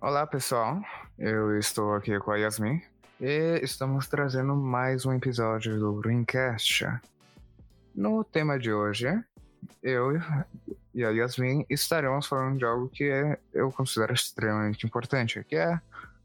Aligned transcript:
Olá, 0.00 0.24
pessoal. 0.28 0.80
Eu 1.18 1.58
estou 1.58 1.92
aqui 1.92 2.16
com 2.20 2.30
a 2.30 2.36
Yasmin 2.36 2.80
e 3.20 3.58
estamos 3.64 4.06
trazendo 4.06 4.54
mais 4.54 5.04
um 5.04 5.12
episódio 5.12 5.76
do 5.76 5.94
Greencast. 5.94 6.86
No 7.96 8.22
tema 8.22 8.60
de 8.60 8.72
hoje, 8.72 9.08
eu 9.82 10.12
e 10.94 11.04
a 11.04 11.10
Yasmin 11.10 11.66
estaremos 11.68 12.28
falando 12.28 12.58
de 12.58 12.64
algo 12.64 12.88
que 12.88 13.10
eu 13.52 13.72
considero 13.72 14.14
extremamente 14.14 14.86
importante, 14.86 15.42
que 15.42 15.56
é 15.56 15.80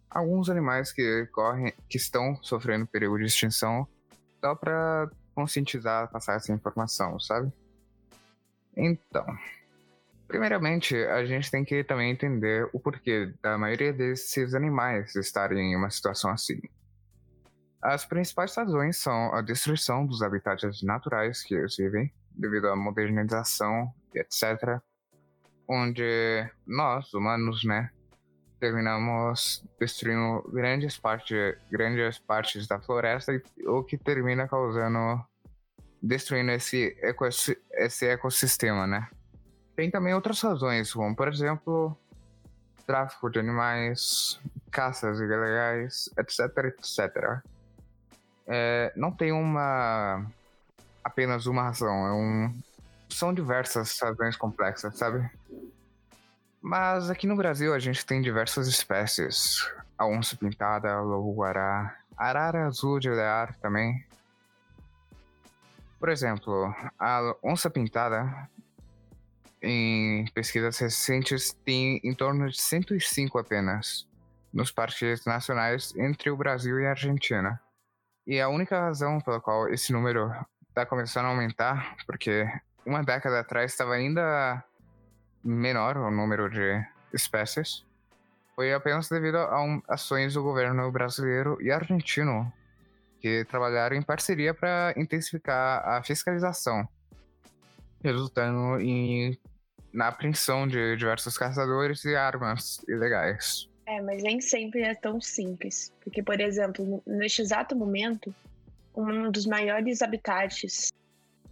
alguns 0.08 0.52
animais 0.52 0.91
que 0.91 1.25
correm, 1.31 1.73
que 1.89 1.97
estão 1.97 2.38
sofrendo 2.44 2.85
perigo 2.85 3.17
de 3.17 3.25
extinção, 3.25 3.88
só 4.39 4.53
para 4.53 5.09
conscientizar, 5.33 6.11
passar 6.11 6.35
essa 6.35 6.53
informação, 6.53 7.19
sabe? 7.19 7.52
Então, 8.77 9.25
primeiramente, 10.33 10.95
a 10.95 11.23
gente 11.23 11.51
tem 11.51 11.63
que 11.63 11.83
também 11.83 12.09
entender 12.09 12.67
o 12.73 12.79
porquê 12.79 13.31
da 13.39 13.55
maioria 13.55 13.93
desses 13.93 14.55
animais 14.55 15.15
estarem 15.15 15.73
em 15.73 15.75
uma 15.75 15.91
situação 15.91 16.31
assim. 16.31 16.59
As 17.79 18.03
principais 18.03 18.55
razões 18.55 18.97
são 18.97 19.31
a 19.31 19.43
destruição 19.43 20.07
dos 20.07 20.23
habitats 20.23 20.81
naturais 20.81 21.43
que 21.43 21.53
eles 21.53 21.77
vivem, 21.77 22.11
devido 22.31 22.67
à 22.67 22.75
modernização, 22.75 23.93
etc. 24.15 24.81
Onde 25.67 26.49
nós, 26.65 27.13
humanos, 27.13 27.63
né, 27.63 27.91
terminamos 28.59 29.63
destruindo 29.79 30.49
grandes, 30.52 30.97
parte, 30.97 31.36
grandes 31.69 32.17
partes 32.17 32.65
da 32.65 32.81
floresta, 32.81 33.39
o 33.67 33.83
que 33.83 33.99
termina 33.99 34.47
causando. 34.47 35.23
destruindo 36.02 36.49
esse 36.53 36.97
ecossistema, 38.02 38.88
né? 38.88 39.08
Tem 39.75 39.89
também 39.89 40.13
outras 40.13 40.41
razões, 40.41 40.93
como 40.93 41.16
por 41.16 41.27
exemplo, 41.27 41.97
tráfico 42.85 43.29
de 43.29 43.39
animais, 43.39 44.39
caças 44.71 45.19
ilegais, 45.19 46.09
etc, 46.17 46.39
etc. 46.65 47.41
É, 48.45 48.93
não 48.95 49.11
tem 49.11 49.31
uma 49.31 50.25
apenas 51.03 51.45
uma 51.45 51.63
razão, 51.63 52.07
é 52.07 52.13
um, 52.13 52.61
são 53.09 53.33
diversas 53.33 53.99
razões 53.99 54.35
complexas, 54.35 54.97
sabe? 54.97 55.30
Mas 56.61 57.09
aqui 57.09 57.27
no 57.27 57.35
Brasil 57.35 57.73
a 57.73 57.80
gente 57.80 58.05
tem 58.05 58.21
diversas 58.21 58.67
espécies. 58.67 59.69
A 59.97 60.05
onça 60.05 60.35
pintada, 60.35 61.02
lobo-guará, 61.02 61.97
arara 62.17 62.65
azul 62.67 62.99
de 62.99 63.09
lear 63.09 63.55
também. 63.58 64.05
Por 65.99 66.09
exemplo, 66.09 66.73
a 66.97 67.35
onça 67.43 67.69
pintada, 67.69 68.49
em 69.64 70.25
pesquisas 70.33 70.78
recentes, 70.78 71.53
tem 71.66 72.00
em 72.03 72.14
torno 72.14 72.50
de 72.50 72.59
105 72.59 73.38
apenas 73.39 74.08
nos 74.53 74.72
parques 74.72 75.25
nacionais 75.25 75.95
entre 75.95 76.30
o 76.30 76.38
Brasil 76.38 76.80
e 76.80 76.86
a 76.86 76.92
Argentina. 76.92 77.59
E 78.28 78.39
a 78.39 78.50
única 78.50 78.80
razão 78.80 79.20
pela 79.20 79.42
qual 79.42 79.67
esse 79.70 79.92
número 79.92 80.31
está 80.70 80.86
começando 80.86 81.25
a 81.25 81.30
aumentar, 81.30 81.95
porque 82.05 82.45
uma 82.86 83.02
década 83.03 83.39
atrás 83.39 83.72
estava 83.72 83.94
ainda 83.94 84.64
menor 85.44 85.98
o 85.98 86.11
número 86.11 86.50
de 86.50 86.86
espécies 87.14 87.86
foi 88.55 88.73
apenas 88.73 89.09
devido 89.09 89.38
a 89.38 89.61
um, 89.64 89.81
ações 89.88 90.36
do 90.36 90.44
governo 90.44 90.92
brasileiro 90.92 91.58
e 91.61 91.72
argentino 91.72 92.52
que 93.20 93.45
trabalharam 93.45 93.95
em 93.95 94.02
parceria 94.02 94.53
para 94.53 94.93
intensificar 94.95 95.87
a 95.87 96.04
fiscalização, 96.04 96.87
resultando 98.04 98.80
em, 98.80 99.37
na 99.93 100.08
apreensão 100.08 100.67
de 100.67 100.95
diversos 100.98 101.37
caçadores 101.37 102.04
e 102.04 102.15
armas 102.15 102.83
ilegais. 102.87 103.70
É, 103.86 104.02
mas 104.02 104.23
nem 104.23 104.42
sempre 104.42 104.81
é 104.81 104.95
tão 104.95 105.21
simples, 105.21 105.93
porque, 106.04 106.23
por 106.23 106.39
exemplo, 106.39 107.04
neste 107.05 107.42
exato 107.42 107.76
momento, 107.76 108.33
um 108.95 109.30
dos 109.30 109.45
maiores 109.45 110.02
habitats 110.02 110.92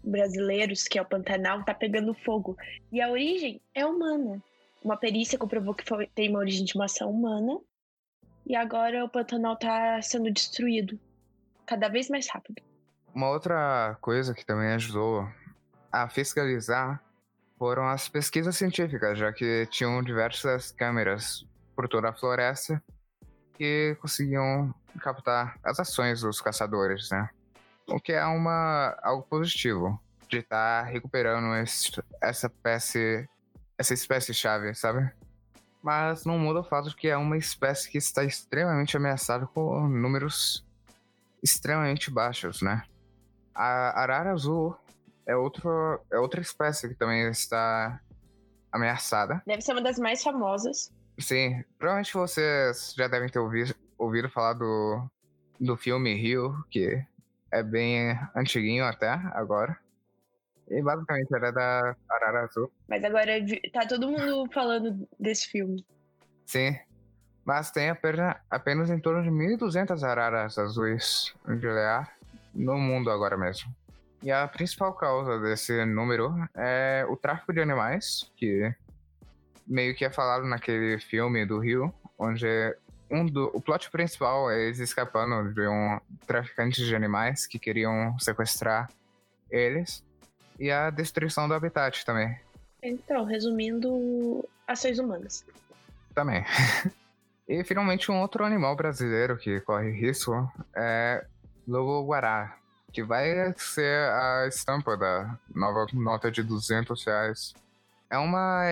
brasileiros, 0.04 0.84
que 0.88 0.98
é 0.98 1.02
o 1.02 1.06
Pantanal, 1.06 1.60
está 1.60 1.74
pegando 1.74 2.14
fogo. 2.14 2.58
E 2.92 3.02
a 3.02 3.10
origem 3.10 3.62
é 3.74 3.86
humana. 3.86 4.42
Uma 4.84 4.98
perícia 4.98 5.38
comprovou 5.38 5.76
que 5.76 5.88
foi, 5.88 6.08
tem 6.08 6.30
uma 6.30 6.40
origem 6.40 6.66
de 6.66 6.74
uma 6.76 6.86
ação 6.86 7.12
humana. 7.12 7.60
E 8.46 8.56
agora 8.56 9.06
o 9.06 9.10
Pantanal 9.10 9.54
está 9.54 10.02
sendo 10.02 10.32
destruído 10.32 11.00
cada 11.66 11.88
vez 11.88 12.10
mais 12.10 12.28
rápido. 12.28 12.62
Uma 13.14 13.30
outra 13.30 13.98
coisa 14.02 14.34
que 14.34 14.46
também 14.46 14.70
ajudou 14.70 15.28
a 15.92 16.10
fiscalizar 16.10 17.04
foram 17.62 17.88
as 17.88 18.10
pesquisas 18.10 18.58
científicas, 18.58 19.20
já 19.20 19.32
que 19.32 19.68
tinham 19.68 20.02
diversas 20.02 20.72
câmeras 20.72 21.46
por 21.76 21.88
toda 21.88 22.10
a 22.10 22.14
floresta 22.14 22.82
que 23.54 23.96
conseguiam 24.02 24.74
captar 25.00 25.60
as 25.64 25.80
ações 25.80 26.22
dos 26.22 26.42
caçadores, 26.42 27.12
né? 27.12 27.30
o 27.86 28.00
que 28.00 28.14
é 28.14 28.26
uma, 28.26 28.98
algo 29.04 29.22
positivo 29.30 30.02
de 30.28 30.40
estar 30.40 30.86
tá 30.86 30.90
recuperando 30.90 31.54
esse, 31.58 31.92
essa 32.20 32.48
espécie, 32.48 33.30
essa 33.78 33.94
espécie-chave, 33.94 34.74
sabe? 34.74 35.12
Mas 35.84 36.26
não 36.26 36.40
muda 36.40 36.62
o 36.62 36.64
fato 36.64 36.90
de 36.90 36.96
que 36.96 37.10
é 37.10 37.18
uma 37.18 37.38
espécie 37.38 37.92
que 37.92 38.00
está 38.00 38.24
extremamente 38.24 38.98
ameaçada 38.98 39.46
com 39.46 39.88
números 39.88 40.66
extremamente 41.44 42.10
baixos, 42.10 42.64
né? 42.64 42.82
A 43.54 44.02
arara 44.02 44.32
azul 44.32 44.76
é, 45.32 45.36
outro, 45.36 46.00
é 46.12 46.20
outra 46.20 46.42
espécie 46.42 46.90
que 46.90 46.96
também 46.96 47.30
está 47.30 48.00
ameaçada. 48.72 49.42
Deve 49.46 49.62
ser 49.62 49.72
uma 49.72 49.82
das 49.82 49.98
mais 49.98 50.22
famosas. 50.24 50.92
Sim, 51.18 51.64
provavelmente 51.78 52.14
vocês 52.14 52.94
já 52.98 53.08
devem 53.08 53.30
ter 53.30 53.40
ouvido, 53.40 53.76
ouvido 53.98 54.30
falar 54.30 54.54
do, 54.54 55.10
do 55.60 55.78
filme 55.78 56.14
Rio, 56.16 56.64
que 56.70 57.04
é 57.52 57.64
bem 57.64 58.18
antiguinho 58.36 58.86
até 58.86 59.10
agora. 59.34 59.78
E 60.70 60.82
basicamente 60.82 61.34
era 61.34 61.52
da 61.52 61.96
Arara 62.10 62.44
Azul. 62.44 62.72
Mas 62.88 63.04
agora 63.04 63.34
tá 63.74 63.86
todo 63.88 64.08
mundo 64.08 64.50
falando 64.54 65.08
desse 65.20 65.48
filme. 65.48 65.86
Sim. 66.46 66.78
Mas 67.44 67.72
tem 67.72 67.90
apenas, 67.90 68.36
apenas 68.50 68.90
em 68.90 69.00
torno 69.00 69.24
de 69.24 69.30
1.200 69.30 70.04
araras 70.04 70.58
azuis 70.58 71.34
de 71.46 71.68
Lear 71.68 72.16
no 72.54 72.78
mundo 72.78 73.10
agora 73.10 73.38
mesmo. 73.38 73.74
E 74.24 74.32
a 74.32 74.48
principal 74.48 74.94
causa 74.94 75.40
desse 75.40 75.84
número 75.84 76.34
é 76.56 77.06
o 77.10 77.18
tráfico 77.18 77.52
de 77.52 77.60
animais, 77.60 78.32
que 78.38 78.74
meio 79.66 79.96
que 79.96 80.06
é 80.06 80.12
falado 80.12 80.46
naquele 80.46 81.00
filme 81.00 81.46
do 81.46 81.58
Rio, 81.60 81.94
onde 82.20 82.48
um 83.10 83.26
do, 83.26 83.52
o 83.54 83.62
plot 83.62 83.90
principal 83.90 84.50
é 84.52 84.62
eles 84.62 84.80
escapando 84.80 85.54
de 85.54 85.68
um 85.68 86.00
traficante 86.28 86.86
de 86.86 86.96
animais 86.96 87.48
que 87.48 87.58
queriam 87.58 88.18
sequestrar 88.20 88.90
eles 89.50 90.04
e 90.60 90.72
a 90.72 90.90
destruição 90.90 91.48
do 91.48 91.54
habitat 91.54 92.06
também. 92.06 92.40
Então, 92.82 93.26
resumindo, 93.26 94.48
ações 94.68 95.00
humanas. 95.00 95.46
Também. 96.14 96.46
e 97.48 97.64
finalmente 97.64 98.12
um 98.12 98.22
outro 98.22 98.46
animal 98.46 98.76
brasileiro 98.76 99.38
que 99.38 99.60
corre 99.62 99.92
risco 99.92 100.52
é 100.76 101.26
lobo-guará, 101.68 102.58
que 102.92 103.04
vai 103.04 103.54
ser 103.58 104.10
a 104.12 104.48
estampa 104.48 104.98
da 104.98 105.38
nova 105.54 105.86
nota 105.94 106.32
de 106.32 106.44
200 106.44 107.04
reais. 107.06 107.54
É 108.10 108.18
uma 108.18 108.66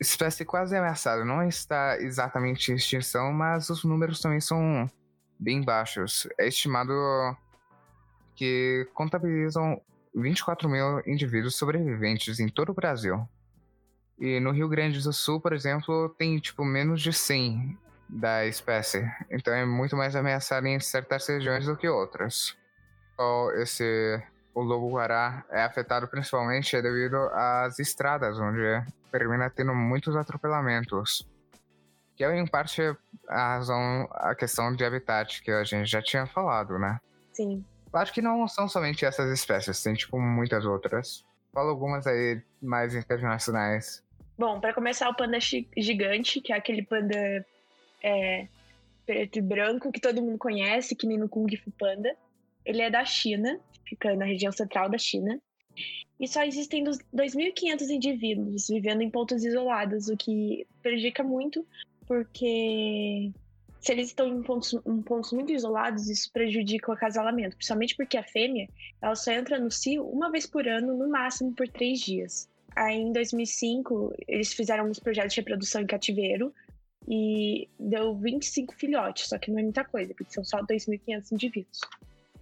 espécie 0.00 0.44
quase 0.44 0.76
ameaçada. 0.76 1.24
Não 1.24 1.42
está 1.42 1.98
exatamente 1.98 2.70
em 2.70 2.76
extinção, 2.76 3.32
mas 3.32 3.70
os 3.70 3.84
números 3.84 4.20
também 4.20 4.40
são 4.40 4.90
bem 5.38 5.62
baixos. 5.62 6.28
É 6.38 6.46
estimado 6.46 6.92
que 8.34 8.86
contabilizam 8.94 9.80
24 10.14 10.68
mil 10.68 11.02
indivíduos 11.06 11.56
sobreviventes 11.56 12.38
em 12.38 12.48
todo 12.48 12.70
o 12.70 12.74
Brasil. 12.74 13.26
E 14.18 14.40
no 14.40 14.50
Rio 14.50 14.68
Grande 14.68 15.02
do 15.02 15.12
Sul, 15.12 15.40
por 15.40 15.52
exemplo, 15.52 16.08
tem 16.18 16.38
tipo 16.38 16.64
menos 16.64 17.02
de 17.02 17.12
100 17.12 17.78
da 18.08 18.46
espécie. 18.46 19.04
Então 19.30 19.52
é 19.52 19.64
muito 19.64 19.96
mais 19.96 20.16
ameaçada 20.16 20.68
em 20.68 20.80
certas 20.80 21.26
regiões 21.26 21.66
do 21.66 21.76
que 21.76 21.88
outras. 21.88 22.56
Esse 23.56 24.22
o 24.54 24.62
lobo-guará 24.62 25.44
é 25.50 25.62
afetado 25.62 26.08
principalmente 26.08 26.80
devido 26.80 27.16
às 27.32 27.78
estradas, 27.78 28.38
onde 28.38 28.82
termina 29.12 29.50
tendo 29.50 29.74
muitos 29.74 30.16
atropelamentos. 30.16 31.26
Que 32.16 32.24
é, 32.24 32.34
em 32.34 32.46
parte, 32.46 32.80
a 33.28 33.56
razão, 33.56 34.08
a 34.12 34.34
questão 34.34 34.74
de 34.74 34.82
habitat, 34.82 35.42
que 35.42 35.50
a 35.50 35.62
gente 35.62 35.90
já 35.90 36.00
tinha 36.00 36.26
falado, 36.26 36.78
né? 36.78 36.98
Sim. 37.34 37.62
Acho 37.92 38.12
que 38.14 38.22
não 38.22 38.48
são 38.48 38.66
somente 38.66 39.04
essas 39.04 39.30
espécies, 39.30 39.82
tem, 39.82 39.92
tipo, 39.92 40.18
muitas 40.18 40.64
outras. 40.64 41.22
Fala 41.52 41.70
algumas 41.70 42.06
aí 42.06 42.40
mais 42.60 42.94
internacionais. 42.94 44.02
Bom, 44.38 44.58
para 44.58 44.72
começar, 44.72 45.08
o 45.10 45.14
panda 45.14 45.38
gigante, 45.40 46.40
que 46.40 46.52
é 46.52 46.56
aquele 46.56 46.82
panda 46.82 47.44
é, 48.02 48.48
preto 49.04 49.38
e 49.38 49.42
branco 49.42 49.92
que 49.92 50.00
todo 50.00 50.22
mundo 50.22 50.38
conhece, 50.38 50.96
que 50.96 51.06
nem 51.06 51.18
no 51.18 51.28
Kung 51.28 51.54
Fu 51.56 51.70
Panda. 51.72 52.16
Ele 52.66 52.82
é 52.82 52.90
da 52.90 53.04
China, 53.04 53.58
fica 53.88 54.14
na 54.14 54.26
região 54.26 54.52
central 54.52 54.90
da 54.90 54.98
China. 54.98 55.40
E 56.20 56.26
só 56.26 56.42
existem 56.42 56.84
2.500 56.84 57.88
indivíduos 57.90 58.68
vivendo 58.68 59.02
em 59.02 59.10
pontos 59.10 59.44
isolados, 59.44 60.08
o 60.08 60.16
que 60.16 60.66
prejudica 60.82 61.22
muito 61.22 61.66
porque 62.06 63.32
se 63.80 63.92
eles 63.92 64.08
estão 64.08 64.28
em 64.28 64.42
pontos, 64.42 64.74
em 64.74 65.02
pontos 65.02 65.32
muito 65.32 65.52
isolados, 65.52 66.08
isso 66.08 66.30
prejudica 66.32 66.90
o 66.90 66.94
acasalamento, 66.94 67.56
principalmente 67.56 67.96
porque 67.96 68.16
a 68.16 68.22
fêmea 68.22 68.68
ela 69.02 69.14
só 69.14 69.32
entra 69.32 69.58
no 69.58 69.70
cio 69.70 70.04
uma 70.04 70.30
vez 70.30 70.46
por 70.46 70.66
ano, 70.66 70.96
no 70.96 71.08
máximo 71.08 71.52
por 71.52 71.68
três 71.68 72.00
dias. 72.00 72.48
Aí 72.74 72.96
em 72.96 73.12
2005 73.12 74.14
eles 74.28 74.52
fizeram 74.52 74.88
uns 74.88 74.98
projetos 74.98 75.34
de 75.34 75.40
reprodução 75.40 75.82
em 75.82 75.86
cativeiro 75.86 76.52
e 77.08 77.68
deu 77.78 78.14
25 78.16 78.74
filhotes, 78.74 79.28
só 79.28 79.38
que 79.38 79.50
não 79.50 79.58
é 79.58 79.62
muita 79.62 79.84
coisa, 79.84 80.12
porque 80.14 80.32
são 80.32 80.44
só 80.44 80.58
2.500 80.62 81.32
indivíduos. 81.32 81.80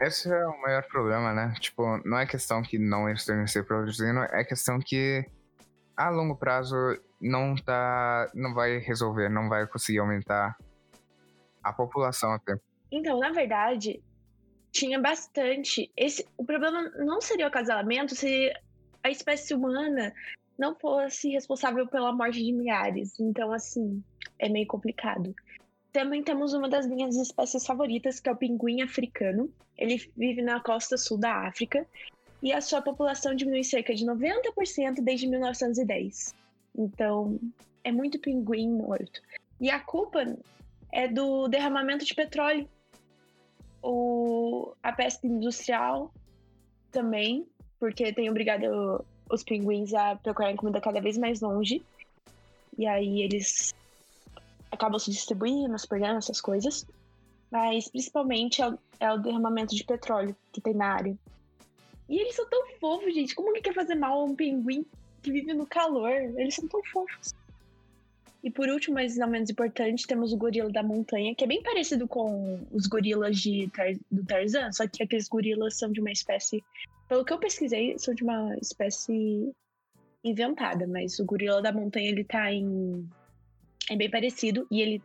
Esse 0.00 0.32
é 0.32 0.46
o 0.46 0.60
maior 0.60 0.82
problema, 0.88 1.32
né? 1.32 1.54
Tipo, 1.60 1.98
não 2.04 2.18
é 2.18 2.26
questão 2.26 2.62
que 2.62 2.78
não 2.78 3.08
estejam 3.08 3.46
se 3.46 3.58
reproduzindo, 3.58 4.20
é 4.20 4.44
questão 4.44 4.78
que 4.78 5.24
a 5.96 6.10
longo 6.10 6.36
prazo 6.36 6.76
não 7.20 7.54
tá, 7.54 8.30
não 8.34 8.52
vai 8.54 8.78
resolver, 8.78 9.28
não 9.28 9.48
vai 9.48 9.66
conseguir 9.66 10.00
aumentar 10.00 10.56
a 11.62 11.72
população 11.72 12.32
até. 12.32 12.54
Então, 12.90 13.18
na 13.18 13.30
verdade, 13.30 14.02
tinha 14.70 15.00
bastante. 15.00 15.90
Esse, 15.96 16.26
o 16.36 16.44
problema 16.44 16.82
não 16.98 17.20
seria 17.20 17.46
o 17.46 17.48
acasalamento 17.48 18.14
se 18.14 18.52
a 19.02 19.10
espécie 19.10 19.54
humana 19.54 20.12
não 20.58 20.74
fosse 20.74 21.30
responsável 21.30 21.86
pela 21.88 22.12
morte 22.12 22.42
de 22.42 22.52
milhares. 22.52 23.18
Então, 23.18 23.52
assim, 23.52 24.02
é 24.38 24.48
meio 24.48 24.66
complicado. 24.66 25.34
Também 25.94 26.24
temos 26.24 26.52
uma 26.52 26.68
das 26.68 26.88
minhas 26.88 27.14
espécies 27.14 27.64
favoritas, 27.64 28.18
que 28.18 28.28
é 28.28 28.32
o 28.32 28.36
pinguim 28.36 28.82
africano. 28.82 29.48
Ele 29.78 29.96
vive 30.16 30.42
na 30.42 30.58
costa 30.58 30.98
sul 30.98 31.16
da 31.16 31.46
África 31.46 31.86
e 32.42 32.52
a 32.52 32.60
sua 32.60 32.82
população 32.82 33.32
diminui 33.32 33.62
cerca 33.62 33.94
de 33.94 34.04
90% 34.04 35.00
desde 35.00 35.28
1910. 35.28 36.34
Então, 36.76 37.38
é 37.84 37.92
muito 37.92 38.18
pinguim 38.18 38.70
morto. 38.70 39.22
E 39.60 39.70
a 39.70 39.78
culpa 39.78 40.36
é 40.90 41.06
do 41.06 41.46
derramamento 41.46 42.04
de 42.04 42.12
petróleo. 42.12 42.68
O, 43.80 44.72
a 44.82 44.90
pesca 44.90 45.24
industrial 45.28 46.12
também, 46.90 47.46
porque 47.78 48.12
tem 48.12 48.28
obrigado 48.28 49.04
os 49.30 49.44
pinguins 49.44 49.94
a 49.94 50.16
procurarem 50.16 50.56
comida 50.56 50.80
cada 50.80 51.00
vez 51.00 51.16
mais 51.16 51.40
longe. 51.40 51.84
E 52.76 52.84
aí 52.84 53.22
eles 53.22 53.72
acabam 54.74 54.98
se 54.98 55.10
distribuindo, 55.10 55.78
se 55.78 55.88
perdendo 55.88 56.18
essas 56.18 56.40
coisas. 56.40 56.86
Mas 57.50 57.88
principalmente 57.88 58.60
é 58.60 58.68
o, 58.68 58.78
é 59.00 59.12
o, 59.12 59.18
derramamento 59.18 59.74
de 59.74 59.84
petróleo 59.84 60.36
que 60.52 60.60
tem 60.60 60.74
na 60.74 60.86
área. 60.86 61.16
E 62.08 62.18
eles 62.18 62.34
são 62.34 62.48
tão 62.48 62.66
fofos, 62.80 63.14
gente. 63.14 63.34
Como 63.34 63.52
que 63.52 63.62
quer 63.62 63.74
fazer 63.74 63.94
mal 63.94 64.20
a 64.20 64.24
um 64.24 64.34
pinguim 64.34 64.84
que 65.22 65.30
vive 65.30 65.54
no 65.54 65.66
calor? 65.66 66.10
Eles 66.10 66.54
são 66.54 66.66
tão 66.68 66.82
fofos. 66.84 67.32
E 68.44 68.50
por 68.50 68.68
último, 68.68 68.96
mas 68.96 69.16
não 69.16 69.26
menos 69.26 69.48
importante, 69.48 70.06
temos 70.06 70.30
o 70.30 70.36
gorila 70.36 70.70
da 70.70 70.82
montanha, 70.82 71.34
que 71.34 71.44
é 71.44 71.46
bem 71.46 71.62
parecido 71.62 72.06
com 72.06 72.60
os 72.70 72.86
gorilas 72.86 73.38
de 73.38 73.70
Tar 73.70 73.94
do 74.10 74.22
Tarzan, 74.22 74.70
só 74.70 74.86
que 74.86 75.02
aqueles 75.02 75.28
gorilas 75.28 75.78
são 75.78 75.90
de 75.90 75.98
uma 75.98 76.12
espécie. 76.12 76.62
Pelo 77.08 77.24
que 77.24 77.32
eu 77.32 77.38
pesquisei, 77.38 77.98
são 77.98 78.14
de 78.14 78.22
uma 78.22 78.54
espécie 78.60 79.50
inventada, 80.22 80.86
mas 80.86 81.18
o 81.18 81.24
gorila 81.24 81.62
da 81.62 81.72
montanha 81.72 82.10
ele 82.10 82.22
tá 82.22 82.52
em. 82.52 83.08
É 83.90 83.96
bem 83.96 84.10
parecido 84.10 84.66
e 84.70 84.80
ele 84.80 85.02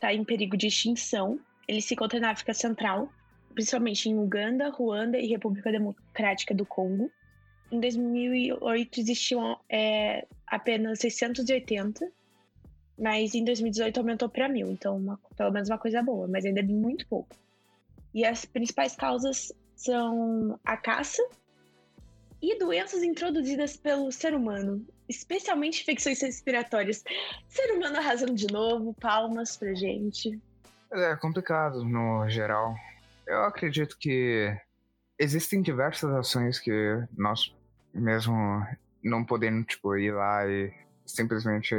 tá 0.00 0.12
em 0.12 0.24
perigo 0.24 0.56
de 0.56 0.66
extinção. 0.66 1.40
Ele 1.66 1.80
se 1.80 1.94
encontra 1.94 2.20
na 2.20 2.30
África 2.30 2.54
Central, 2.54 3.12
principalmente 3.54 4.08
em 4.08 4.18
Uganda, 4.18 4.70
Ruanda 4.70 5.18
e 5.18 5.26
República 5.26 5.70
Democrática 5.70 6.54
do 6.54 6.66
Congo. 6.66 7.10
Em 7.70 7.80
2008 7.80 9.00
existiam 9.00 9.58
é, 9.68 10.26
apenas 10.46 10.98
680 11.00 12.12
mas 12.98 13.34
em 13.34 13.44
2018 13.44 13.98
aumentou 13.98 14.28
para 14.28 14.48
mil, 14.48 14.70
então 14.70 14.96
uma, 14.96 15.18
pelo 15.36 15.50
menos 15.50 15.68
uma 15.68 15.78
coisa 15.78 16.02
boa, 16.02 16.28
mas 16.28 16.44
ainda 16.44 16.60
é 16.60 16.62
muito 16.62 17.06
pouco. 17.08 17.34
E 18.14 18.24
as 18.24 18.44
principais 18.44 18.94
causas 18.94 19.52
são 19.74 20.58
a 20.64 20.76
caça 20.76 21.22
e 22.42 22.58
doenças 22.58 23.04
introduzidas 23.04 23.76
pelo 23.76 24.10
ser 24.10 24.34
humano, 24.34 24.84
especialmente 25.08 25.82
infecções 25.82 26.20
respiratórias. 26.20 27.04
Ser 27.48 27.72
humano 27.72 27.96
arrasando 27.96 28.34
de 28.34 28.52
novo, 28.52 28.92
palmas 28.94 29.56
pra 29.56 29.72
gente. 29.74 30.40
É 30.90 31.14
complicado 31.16 31.84
no 31.84 32.28
geral. 32.28 32.74
Eu 33.26 33.44
acredito 33.44 33.96
que 33.96 34.54
existem 35.18 35.62
diversas 35.62 36.10
ações 36.10 36.58
que 36.58 36.72
nós 37.16 37.54
mesmo 37.94 38.66
não 39.02 39.24
podemos 39.24 39.66
tipo 39.66 39.96
ir 39.96 40.12
lá 40.12 40.46
e 40.46 40.72
simplesmente 41.06 41.74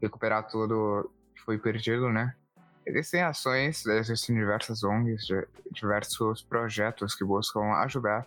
recuperar 0.00 0.48
tudo 0.48 1.10
que 1.34 1.42
foi 1.42 1.58
perdido, 1.58 2.08
né? 2.08 2.34
Existem 2.86 3.22
ações, 3.22 3.86
existem 3.86 4.34
diversas 4.34 4.82
ONGs, 4.82 5.26
diversos 5.70 6.42
projetos 6.42 7.14
que 7.14 7.24
buscam 7.24 7.60
ajudar. 7.74 8.26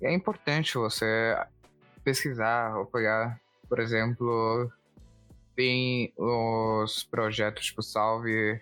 E 0.00 0.06
é 0.06 0.12
importante 0.12 0.78
você 0.78 1.36
pesquisar 2.04 2.72
pegar, 2.86 3.40
por 3.68 3.80
exemplo, 3.80 4.70
tem 5.56 6.12
os 6.16 7.02
projetos 7.04 7.66
tipo 7.66 7.82
Salve 7.82 8.60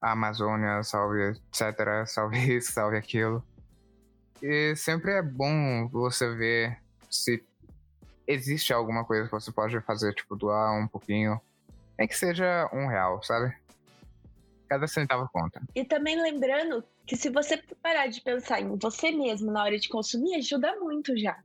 a 0.00 0.12
Amazônia, 0.12 0.82
Salve 0.82 1.30
etc, 1.30 2.06
Salve 2.06 2.56
isso, 2.56 2.72
Salve 2.72 2.96
aquilo. 2.96 3.42
E 4.42 4.76
sempre 4.76 5.12
é 5.12 5.22
bom 5.22 5.88
você 5.88 6.32
ver 6.34 6.78
se 7.10 7.42
existe 8.26 8.72
alguma 8.72 9.04
coisa 9.04 9.24
que 9.24 9.32
você 9.32 9.50
pode 9.50 9.80
fazer, 9.80 10.14
tipo, 10.14 10.36
doar 10.36 10.72
um 10.78 10.86
pouquinho. 10.86 11.40
Nem 11.98 12.06
que 12.06 12.16
seja 12.16 12.68
um 12.72 12.86
real, 12.86 13.20
sabe? 13.22 13.56
Cada 14.68 14.86
centavo 14.86 15.28
conta. 15.32 15.62
E 15.74 15.84
também 15.84 16.20
lembrando 16.20 16.84
que 17.06 17.16
se 17.16 17.30
você 17.30 17.56
parar 17.82 18.08
de 18.08 18.20
pensar 18.20 18.60
em 18.60 18.76
você 18.76 19.10
mesmo 19.10 19.50
na 19.50 19.64
hora 19.64 19.78
de 19.78 19.88
consumir, 19.88 20.34
ajuda 20.36 20.76
muito 20.76 21.16
já. 21.16 21.42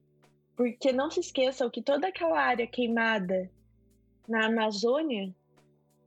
Porque 0.56 0.92
não 0.92 1.10
se 1.10 1.22
esqueçam 1.22 1.70
que 1.70 1.82
toda 1.82 2.08
aquela 2.08 2.40
área 2.40 2.68
queimada 2.68 3.50
na 4.28 4.48
Amazônia, 4.48 5.34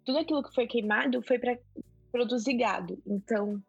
tudo 0.05 0.19
aquilo 0.19 0.43
que 0.43 0.55
foi 0.55 0.67
queimado 0.67 1.23
foi 1.23 1.39
para 1.39 1.59
produzir 2.13 2.55
gado. 2.55 3.03
Então, 3.07 3.63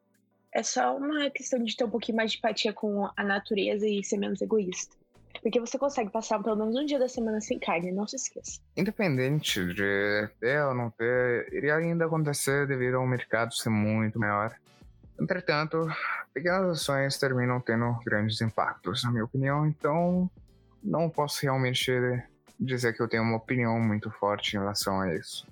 é 0.51 0.61
só 0.61 0.95
uma 0.97 1.29
questão 1.29 1.63
de 1.63 1.75
ter 1.75 1.85
um 1.85 1.89
pouquinho 1.89 2.17
mais 2.17 2.31
de 2.31 2.37
empatia 2.37 2.73
com 2.73 3.09
a 3.15 3.23
natureza 3.23 3.87
e 3.87 4.03
ser 4.03 4.17
menos 4.17 4.41
egoísta. 4.41 4.95
Porque 5.41 5.59
você 5.59 5.77
consegue 5.77 6.09
passar 6.09 6.41
pelo 6.41 6.55
menos 6.55 6.75
um 6.75 6.85
dia 6.85 6.99
da 6.99 7.07
semana 7.07 7.39
sem 7.41 7.59
carne, 7.59 7.91
não 7.91 8.07
se 8.07 8.15
esqueça. 8.15 8.59
Independente 8.75 9.65
de 9.73 10.29
ter 10.39 10.63
ou 10.63 10.73
não 10.73 10.89
ter, 10.89 11.51
iria 11.53 11.75
ainda 11.75 12.05
acontecer 12.05 12.67
devido 12.67 12.95
ao 12.95 13.07
mercado 13.07 13.53
ser 13.53 13.69
muito 13.69 14.19
maior. 14.19 14.55
Entretanto, 15.19 15.87
pequenas 16.33 16.81
ações 16.81 17.17
terminam 17.17 17.59
tendo 17.59 17.97
grandes 18.05 18.39
impactos, 18.41 19.03
na 19.03 19.11
minha 19.11 19.25
opinião, 19.25 19.65
então 19.65 20.29
não 20.83 21.09
posso 21.09 21.41
realmente 21.41 21.91
dizer 22.59 22.93
que 22.93 23.01
eu 23.01 23.07
tenho 23.07 23.23
uma 23.23 23.37
opinião 23.37 23.79
muito 23.79 24.11
forte 24.11 24.55
em 24.55 24.59
relação 24.59 25.01
a 25.01 25.13
isso. 25.13 25.47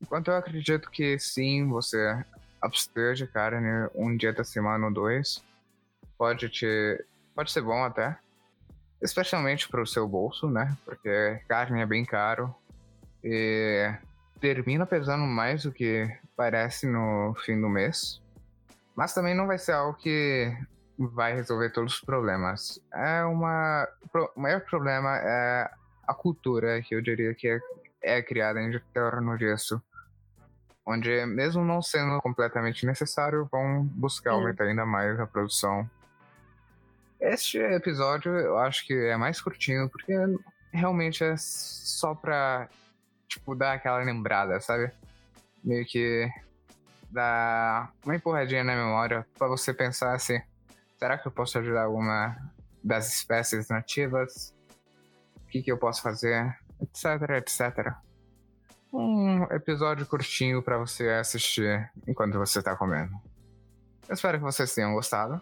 Enquanto 0.00 0.28
eu 0.28 0.36
acredito 0.36 0.90
que 0.90 1.18
sim, 1.18 1.68
você 1.68 2.24
abster 2.60 3.14
de 3.14 3.26
carne 3.26 3.88
um 3.94 4.16
dia 4.16 4.32
da 4.32 4.44
semana 4.44 4.86
ou 4.86 4.92
dois 4.92 5.42
pode 6.16 6.48
te 6.48 7.04
pode 7.34 7.50
ser 7.50 7.62
bom 7.62 7.82
até, 7.82 8.16
especialmente 9.02 9.68
para 9.68 9.82
o 9.82 9.86
seu 9.86 10.06
bolso, 10.06 10.48
né? 10.48 10.76
Porque 10.84 11.40
carne 11.48 11.82
é 11.82 11.86
bem 11.86 12.04
caro 12.04 12.54
e 13.22 13.92
termina 14.40 14.86
pesando 14.86 15.24
mais 15.24 15.64
do 15.64 15.72
que 15.72 16.08
parece 16.36 16.86
no 16.86 17.34
fim 17.44 17.60
do 17.60 17.68
mês. 17.68 18.22
Mas 18.94 19.12
também 19.12 19.34
não 19.34 19.46
vai 19.46 19.58
ser 19.58 19.72
algo 19.72 19.94
que 19.94 20.56
vai 20.96 21.34
resolver 21.34 21.70
todos 21.70 21.94
os 21.94 22.00
problemas. 22.00 22.80
É 22.92 23.24
uma 23.24 23.88
o 24.36 24.40
maior 24.40 24.60
problema 24.60 25.16
é 25.16 25.70
a 26.06 26.14
cultura 26.14 26.80
que 26.82 26.94
eu 26.94 27.00
diria 27.00 27.34
que 27.34 27.48
é, 27.48 27.60
é 28.02 28.22
criada 28.22 28.60
em 28.60 28.78
torno 28.92 29.36
disso. 29.36 29.82
Onde, 30.84 31.24
mesmo 31.26 31.64
não 31.64 31.80
sendo 31.80 32.20
completamente 32.20 32.84
necessário, 32.84 33.48
vão 33.50 33.84
buscar 33.84 34.32
aumentar 34.32 34.64
ainda 34.64 34.84
mais 34.84 35.18
a 35.18 35.26
produção 35.26 35.88
este 37.22 37.58
episódio 37.58 38.32
eu 38.36 38.58
acho 38.58 38.86
que 38.86 38.92
é 38.92 39.16
mais 39.16 39.40
curtinho, 39.40 39.88
porque 39.88 40.12
realmente 40.72 41.22
é 41.22 41.36
só 41.36 42.14
pra, 42.14 42.68
tipo, 43.28 43.54
dar 43.54 43.74
aquela 43.74 43.98
lembrada, 43.98 44.60
sabe? 44.60 44.90
Meio 45.62 45.86
que 45.86 46.28
dar 47.10 47.92
uma 48.04 48.16
empurradinha 48.16 48.64
na 48.64 48.74
memória 48.74 49.26
pra 49.38 49.46
você 49.46 49.72
pensar 49.72 50.14
assim: 50.14 50.40
será 50.98 51.16
que 51.16 51.28
eu 51.28 51.32
posso 51.32 51.58
ajudar 51.58 51.84
alguma 51.84 52.36
das 52.82 53.14
espécies 53.14 53.68
nativas? 53.68 54.52
O 55.44 55.46
que, 55.48 55.62
que 55.62 55.70
eu 55.70 55.78
posso 55.78 56.02
fazer? 56.02 56.58
Etc, 56.80 57.06
etc. 57.36 57.94
Um 58.92 59.44
episódio 59.44 60.04
curtinho 60.06 60.62
para 60.62 60.76
você 60.76 61.08
assistir 61.10 61.90
enquanto 62.06 62.38
você 62.38 62.60
tá 62.62 62.74
comendo. 62.74 63.12
Eu 64.08 64.14
espero 64.14 64.38
que 64.38 64.44
vocês 64.44 64.74
tenham 64.74 64.92
gostado. 64.94 65.40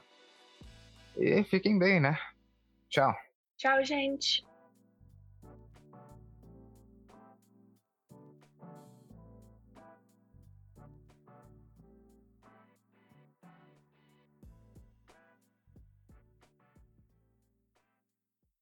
E 1.17 1.43
fiquem 1.45 1.79
bem, 1.79 2.01
né? 2.01 2.19
Tchau. 2.89 3.15
Tchau, 3.57 3.85
gente. 3.85 4.45